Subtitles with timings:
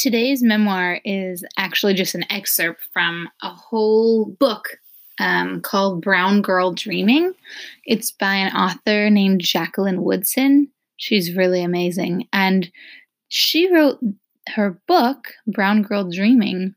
[0.00, 4.78] today's memoir is actually just an excerpt from a whole book
[5.18, 7.34] um, called Brown Girl Dreaming.
[7.84, 10.68] It's by an author named Jacqueline Woodson.
[10.96, 12.26] She's really amazing.
[12.32, 12.72] And
[13.28, 13.98] she wrote
[14.48, 16.74] her book, Brown Girl Dreaming,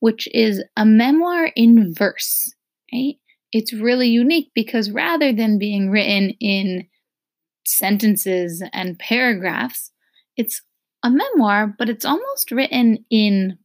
[0.00, 2.54] which is a memoir in verse,
[2.92, 3.14] right?
[3.50, 6.86] It's really unique because rather than being written in
[7.64, 9.90] sentences and paragraphs,
[10.36, 10.60] it's
[11.02, 13.58] a memoir, but it's almost written in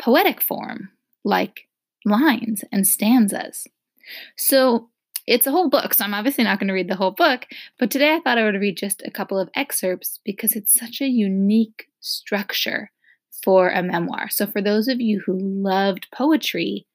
[0.00, 0.90] poetic form,
[1.24, 1.68] like
[2.04, 3.66] lines and stanzas.
[4.36, 4.88] So
[5.26, 7.46] it's a whole book, so I'm obviously not going to read the whole book,
[7.78, 11.00] but today I thought I would read just a couple of excerpts because it's such
[11.00, 12.90] a unique structure
[13.44, 14.30] for a memoir.
[14.30, 16.86] So, for those of you who loved poetry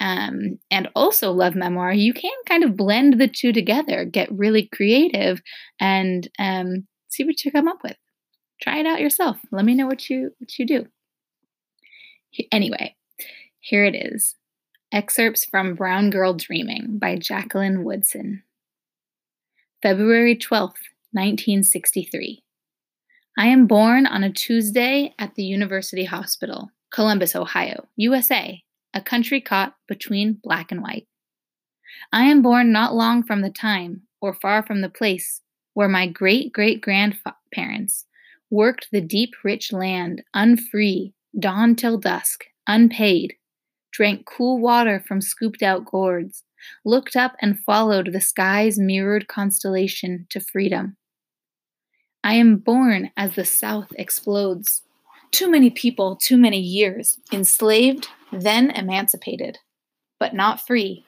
[0.00, 4.68] um, and also love memoir, you can kind of blend the two together, get really
[4.72, 5.40] creative,
[5.78, 7.96] and um, see what you come up with.
[8.60, 9.38] Try it out yourself.
[9.52, 10.86] Let me know what you what you do.
[12.52, 12.96] Anyway,
[13.60, 14.36] here it is.
[14.92, 18.42] Excerpts from Brown Girl Dreaming by Jacqueline Woodson.
[19.82, 20.80] February 12th,
[21.12, 22.42] 1963.
[23.36, 29.40] I am born on a Tuesday at the University Hospital, Columbus, Ohio, USA, a country
[29.40, 31.06] caught between black and white.
[32.12, 35.42] I am born not long from the time, or far from the place,
[35.74, 38.06] where my great great grandparents
[38.50, 43.34] worked the deep rich land, unfree, dawn till dusk, unpaid,
[43.92, 46.44] drank cool water from scooped out gourds,
[46.84, 50.96] looked up and followed the sky's mirrored constellation to freedom.
[52.24, 54.82] I am born as the South explodes.
[55.30, 59.58] Too many people, too many years, enslaved, then emancipated,
[60.18, 61.04] but not free.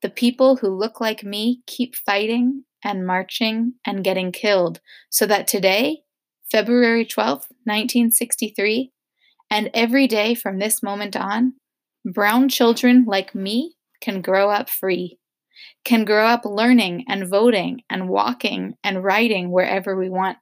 [0.00, 5.48] The people who look like me keep fighting and marching and getting killed, so that
[5.48, 6.02] today,
[6.50, 8.92] February 12, 1963,
[9.50, 11.54] and every day from this moment on,
[12.04, 15.18] brown children like me can grow up free,
[15.84, 20.38] can grow up learning and voting and walking and writing wherever we want.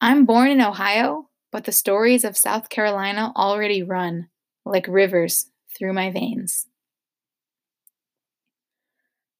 [0.00, 4.28] I'm born in Ohio, but the stories of South Carolina already run
[4.64, 5.46] like rivers
[5.76, 6.66] through my veins.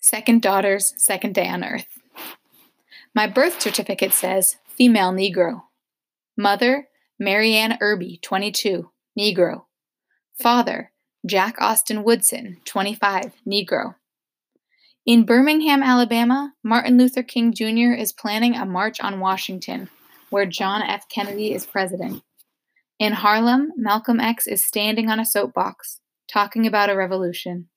[0.00, 1.86] Second daughter's second day on earth.
[3.14, 5.62] My birth certificate says female Negro.
[6.36, 6.88] Mother,
[7.18, 9.64] Mary Anne Irby, 22, Negro.
[10.40, 10.92] Father,
[11.24, 13.94] Jack Austin Woodson, 25, Negro.
[15.04, 17.92] In Birmingham, Alabama, Martin Luther King Jr.
[17.92, 19.88] is planning a march on Washington,
[20.30, 21.08] where John F.
[21.08, 22.22] Kennedy is president.
[22.98, 26.00] In Harlem, Malcolm X is standing on a soapbox,
[26.32, 27.68] talking about a revolution.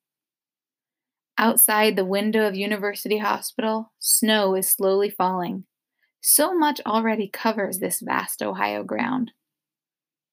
[1.38, 5.66] Outside the window of University Hospital, snow is slowly falling.
[6.28, 9.30] So much already covers this vast Ohio ground.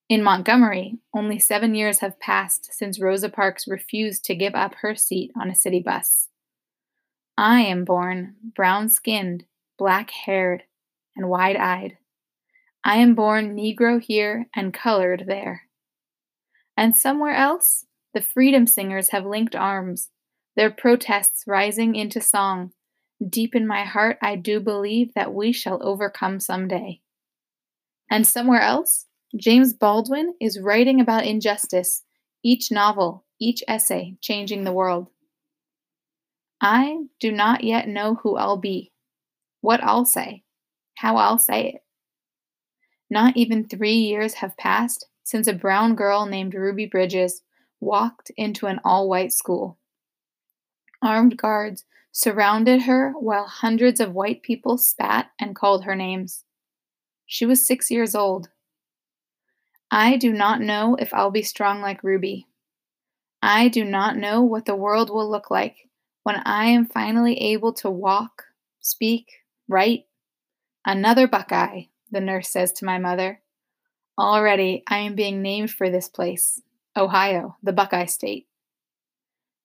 [0.09, 4.95] In Montgomery, only seven years have passed since Rosa Parks refused to give up her
[4.95, 6.29] seat on a city bus.
[7.37, 9.45] I am born brown skinned,
[9.77, 10.63] black haired,
[11.15, 11.99] and wide eyed.
[12.83, 15.65] I am born Negro here and colored there.
[16.75, 20.09] And somewhere else, the freedom singers have linked arms,
[20.57, 22.73] their protests rising into song.
[23.29, 27.01] Deep in my heart, I do believe that we shall overcome someday.
[28.11, 29.07] And somewhere else,
[29.37, 32.03] James Baldwin is writing about injustice,
[32.43, 35.09] each novel, each essay changing the world.
[36.61, 38.93] I do not yet know who I'll be,
[39.61, 40.43] what I'll say,
[40.95, 41.83] how I'll say it.
[43.11, 47.43] Not even three years have passed since a brown girl named Ruby Bridges
[47.81, 49.79] walked into an all white school.
[51.03, 56.45] Armed guards surrounded her while hundreds of white people spat and called her names.
[57.27, 58.51] She was six years old.
[59.91, 62.47] I do not know if I'll be strong like Ruby.
[63.43, 65.89] I do not know what the world will look like
[66.23, 68.45] when I am finally able to walk,
[68.81, 69.33] speak,
[69.67, 70.05] write.
[70.87, 73.41] Another Buckeye, the nurse says to my mother.
[74.19, 76.61] Already I am being named for this place,
[76.97, 78.47] Ohio, the Buckeye State.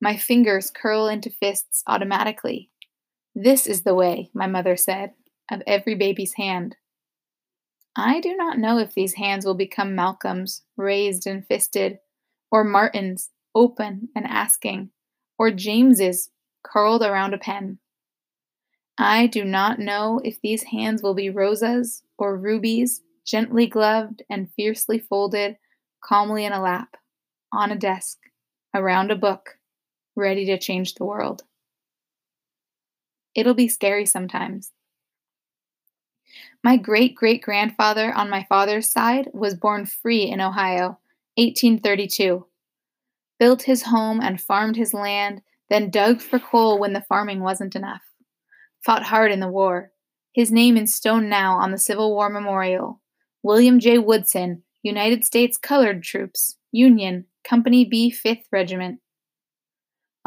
[0.02, 2.70] My fingers curl into fists automatically.
[3.34, 5.14] This is the way, my mother said,
[5.52, 6.76] of every baby's hand.
[7.96, 11.98] I do not know if these hands will become Malcolm's, raised and fisted,
[12.52, 14.92] or Martin's, open and asking,
[15.40, 16.30] or James's,
[16.64, 17.80] curled around a pen.
[19.00, 24.52] I do not know if these hands will be Rosa's or Ruby's, gently gloved and
[24.56, 25.58] fiercely folded,
[26.04, 26.98] calmly in a lap,
[27.52, 28.18] on a desk,
[28.74, 29.57] around a book,
[30.18, 31.44] ready to change the world.
[33.36, 34.72] It'll be scary sometimes.
[36.64, 41.00] My great great grandfather on my father's side was born free in Ohio,
[41.36, 42.46] 1832.
[43.40, 47.76] Built his home and farmed his land, then dug for coal when the farming wasn't
[47.76, 48.02] enough.
[48.84, 49.92] Fought hard in the war.
[50.34, 53.02] His name in stone now on the Civil War Memorial.
[53.44, 53.98] William J.
[53.98, 59.00] Woodson, United States Colored Troops, Union, Company B, 5th Regiment.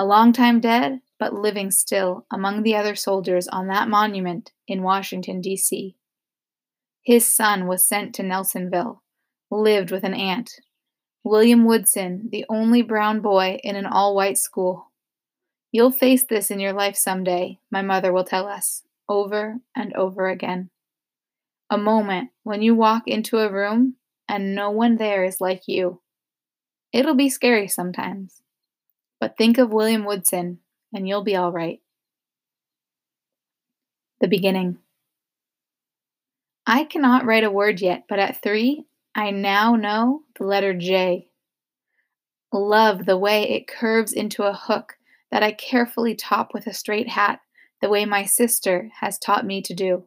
[0.00, 4.82] A long time dead, but living still among the other soldiers on that monument in
[4.82, 5.94] Washington, D.C.
[7.02, 9.02] His son was sent to Nelsonville,
[9.50, 10.52] lived with an aunt.
[11.23, 14.91] William Woodson, the only brown boy in an all white school.
[15.70, 20.31] You'll face this in your life someday, my mother will tell us, over and over
[20.31, 20.70] again.
[21.69, 23.96] A moment when you walk into a room
[24.26, 26.00] and no one there is like you.
[26.91, 28.41] It'll be scary sometimes.
[29.20, 30.58] But think of William Woodson
[30.93, 31.81] and you'll be all right.
[34.20, 34.78] The beginning.
[36.67, 38.84] I cannot write a word yet, but at three,
[39.14, 41.28] I now know the letter J.
[42.52, 44.94] Love the way it curves into a hook
[45.31, 47.40] that I carefully top with a straight hat,
[47.81, 50.05] the way my sister has taught me to do.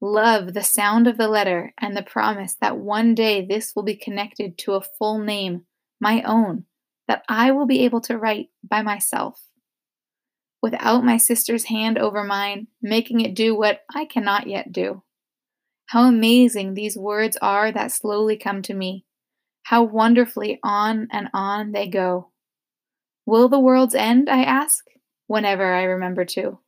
[0.00, 3.96] Love the sound of the letter and the promise that one day this will be
[3.96, 5.64] connected to a full name,
[6.00, 6.66] my own,
[7.08, 9.40] that I will be able to write by myself.
[10.62, 15.02] Without my sister's hand over mine, making it do what I cannot yet do.
[15.86, 19.04] How amazing these words are that slowly come to me.
[19.64, 22.30] How wonderfully on and on they go.
[23.26, 24.84] Will the world's end, I ask,
[25.26, 26.60] whenever I remember to.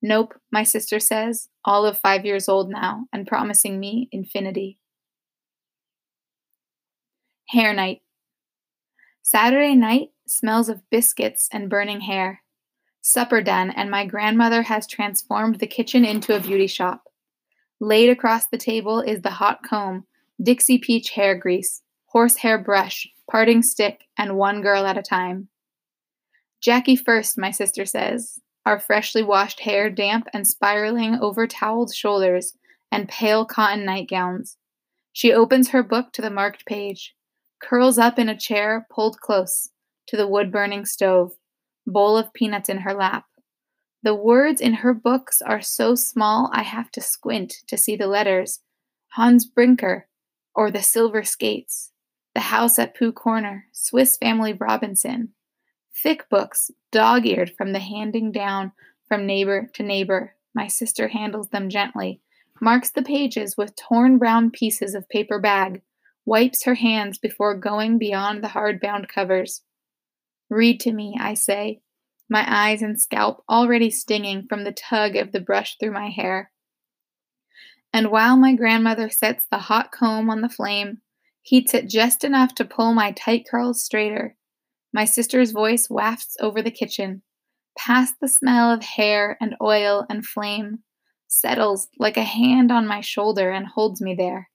[0.00, 4.78] Nope, my sister says, all of five years old now, and promising me infinity.
[7.48, 8.02] Hair night.
[9.30, 12.40] Saturday night smells of biscuits and burning hair.
[13.02, 17.02] Supper done, and my grandmother has transformed the kitchen into a beauty shop.
[17.78, 20.06] Laid across the table is the hot comb,
[20.42, 25.48] Dixie Peach hair grease, horsehair brush, parting stick, and one girl at a time.
[26.62, 32.54] Jackie first, my sister says, our freshly washed hair damp and spiraling over toweled shoulders
[32.90, 34.56] and pale cotton nightgowns.
[35.12, 37.14] She opens her book to the marked page,
[37.60, 39.70] curls up in a chair pulled close
[40.06, 41.32] to the wood burning stove,
[41.86, 43.24] bowl of peanuts in her lap,
[44.02, 48.06] the words in her books are so small I have to squint to see the
[48.06, 48.60] letters
[49.14, 50.06] Hans Brinker,
[50.54, 51.90] or The Silver Skates,
[52.34, 55.34] The House at Pooh Corner, Swiss Family Robinson.
[56.00, 58.72] Thick books, dog eared from the handing down
[59.08, 60.36] from neighbor to neighbor.
[60.54, 62.20] My sister handles them gently,
[62.60, 65.82] marks the pages with torn brown pieces of paper bag,
[66.28, 69.62] wipes her hands before going beyond the hard bound covers.
[70.50, 71.80] Read to me, I say,
[72.28, 76.50] my eyes and scalp already stinging from the tug of the brush through my hair.
[77.94, 80.98] And while my grandmother sets the hot comb on the flame,
[81.40, 84.36] heats it just enough to pull my tight curls straighter,
[84.92, 87.22] my sister's voice wafts over the kitchen,
[87.78, 90.80] past the smell of hair and oil and flame,
[91.26, 94.50] settles like a hand on my shoulder and holds me there.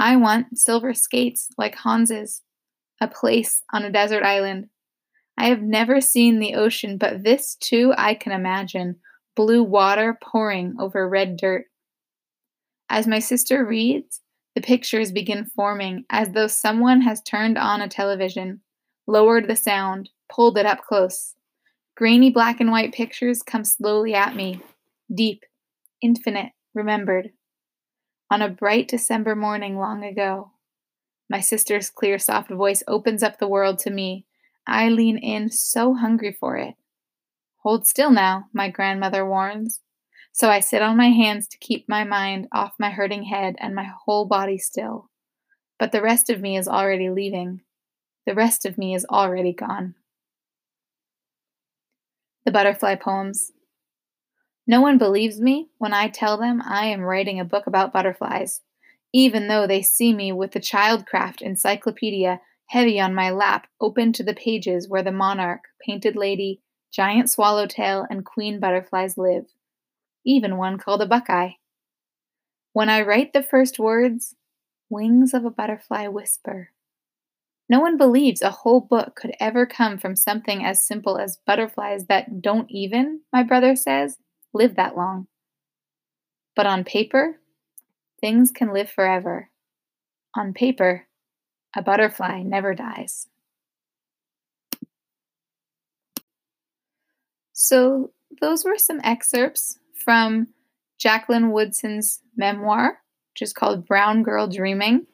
[0.00, 2.40] I want silver skates like Hans's,
[3.02, 4.70] a place on a desert island
[5.40, 8.96] I have never seen the ocean, but this too I can imagine
[9.34, 11.64] blue water pouring over red dirt.
[12.90, 14.20] As my sister reads,
[14.54, 18.60] the pictures begin forming as though someone has turned on a television,
[19.06, 21.34] lowered the sound, pulled it up close.
[21.96, 24.60] Grainy black and white pictures come slowly at me,
[25.14, 25.44] deep,
[26.02, 27.30] infinite, remembered.
[28.30, 30.52] On a bright December morning long ago,
[31.28, 34.26] my sister's clear, soft voice opens up the world to me
[34.66, 36.74] I lean in, so hungry for it.
[37.62, 39.80] Hold still now, my grandmother warns.
[40.32, 43.74] So I sit on my hands to keep my mind off my hurting head and
[43.74, 45.10] my whole body still.
[45.78, 47.62] But the rest of me is already leaving.
[48.26, 49.96] The rest of me is already gone.
[52.44, 53.50] The Butterfly Poems.
[54.70, 58.60] No one believes me when I tell them I am writing a book about butterflies,
[59.12, 64.22] even though they see me with the Childcraft Encyclopedia heavy on my lap, open to
[64.22, 66.60] the pages where the monarch, painted lady,
[66.92, 69.46] giant swallowtail, and queen butterflies live,
[70.24, 71.50] even one called a buckeye.
[72.72, 74.36] When I write the first words,
[74.88, 76.70] wings of a butterfly whisper.
[77.68, 82.06] No one believes a whole book could ever come from something as simple as butterflies
[82.06, 84.16] that don't even, my brother says,
[84.52, 85.26] live that long.
[86.56, 87.40] But on paper,
[88.20, 89.50] things can live forever.
[90.36, 91.06] On paper,
[91.76, 93.28] a butterfly never dies.
[97.52, 100.48] So, those were some excerpts from
[100.98, 102.98] Jacqueline Woodson's memoir,
[103.32, 105.06] which is called Brown Girl Dreaming.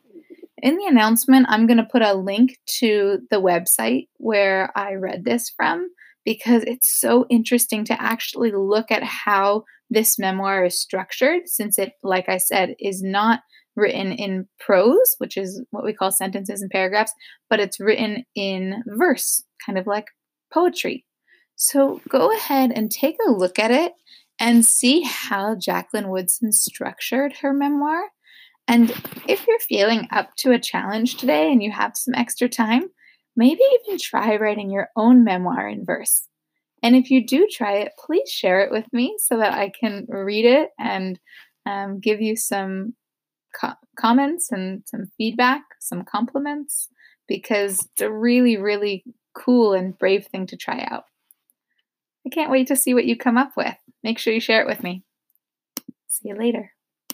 [0.63, 5.25] In the announcement, I'm going to put a link to the website where I read
[5.25, 5.91] this from
[6.27, 11.93] because it's so interesting to actually look at how this memoir is structured, since it,
[12.03, 13.41] like I said, is not
[13.77, 17.13] written in prose, which is what we call sentences and paragraphs,
[17.49, 20.07] but it's written in verse, kind of like
[20.53, 21.07] poetry.
[21.55, 23.93] So go ahead and take a look at it
[24.41, 28.03] and see how Jacqueline Woodson structured her memoir.
[28.67, 28.91] And
[29.29, 32.91] if you're feeling up to a challenge today and you have some extra time,
[33.37, 36.27] maybe even try writing your own memoir in verse.
[36.83, 40.07] And if you do try it, please share it with me so that I can
[40.09, 41.19] read it and
[41.65, 42.95] um, give you some
[43.59, 46.89] co- comments and some feedback, some compliments,
[47.27, 51.05] because it's a really, really cool and brave thing to try out.
[52.27, 53.77] I can't wait to see what you come up with.
[54.03, 55.03] Make sure you share it with me.
[56.09, 56.76] See you later.